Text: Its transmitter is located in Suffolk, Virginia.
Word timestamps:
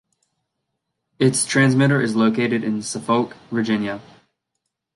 Its 1.19 1.45
transmitter 1.45 2.01
is 2.01 2.15
located 2.15 2.63
in 2.63 2.81
Suffolk, 2.81 3.35
Virginia. 3.51 4.01